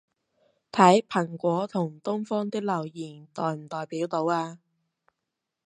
[0.71, 4.57] 睇蘋果同東方啲留言代唔代表到吖